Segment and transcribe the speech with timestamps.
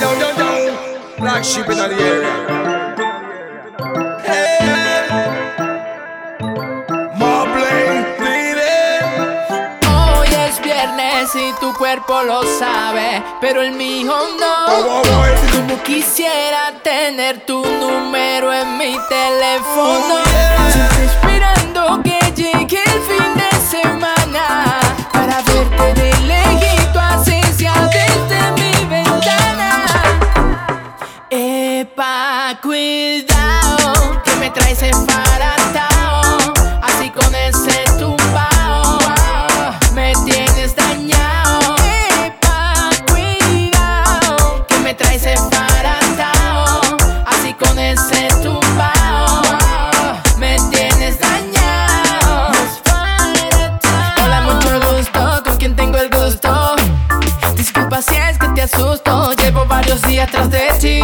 [0.00, 0.48] yo, yo, yo.
[1.18, 2.32] Black sheep in the area.
[4.24, 5.66] Hey.
[10.18, 14.66] Hoy es viernes y tu cuerpo lo sabe, pero el mío Oh, no.
[14.68, 15.56] oh, oh.
[15.56, 20.25] Como quisiera tener tu número en mi teléfono.
[31.78, 38.98] Epa, cuidado, que me traes embaratao, así con ese tumbao,
[39.92, 41.76] me tienes dañado.
[42.24, 46.80] Epa, cuidado, que me traes embaratao,
[47.26, 49.42] así con ese tumbao,
[50.38, 52.52] me tienes dañado.
[54.24, 56.74] Hola, mucho gusto, con quien tengo el gusto.
[57.54, 59.34] Disculpa si es que te asusto.
[59.34, 61.00] Llevo varios días tras de ti,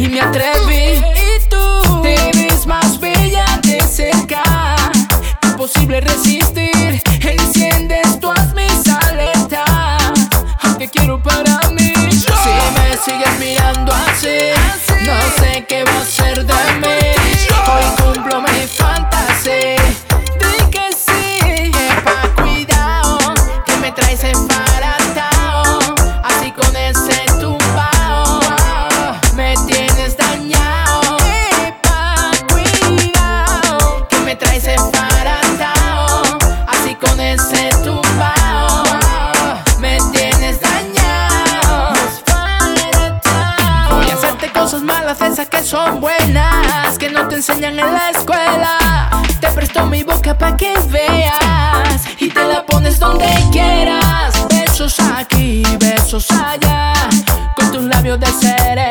[0.00, 1.49] vi y me atreví.
[45.18, 49.10] Que son buenas, que no te enseñan en la escuela.
[49.40, 54.46] Te presto mi boca para que veas y te la pones donde quieras.
[54.48, 56.92] Besos aquí, besos allá,
[57.56, 58.89] con tus labios de cereza.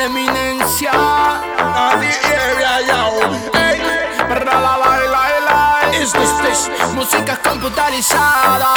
[0.00, 0.92] La eminencia.
[3.52, 3.80] Hey.
[4.28, 5.90] Ra, la, la, la, la.
[6.00, 6.70] Is this, this?
[6.94, 8.72] Música computarizada.